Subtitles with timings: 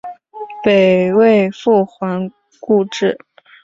[0.63, 3.19] 北魏复还故治。